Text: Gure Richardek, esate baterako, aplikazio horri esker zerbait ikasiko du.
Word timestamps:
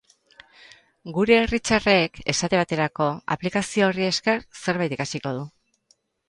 Gure 1.17 1.35
Richardek, 1.51 2.17
esate 2.33 2.59
baterako, 2.61 3.11
aplikazio 3.37 3.85
horri 3.91 4.07
esker 4.09 4.43
zerbait 4.63 4.97
ikasiko 4.99 5.37
du. 5.39 5.47